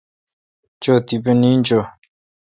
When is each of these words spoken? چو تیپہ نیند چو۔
چو 0.81 0.93
تیپہ 1.07 1.33
نیند 1.41 1.63
چو۔ 1.67 1.79